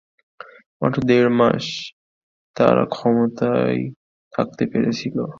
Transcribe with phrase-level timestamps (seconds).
[0.81, 1.65] মাত্র দেড় মাস
[2.55, 3.79] তারা ক্ষমতায়
[4.33, 5.17] থাকতে পেরেছিল।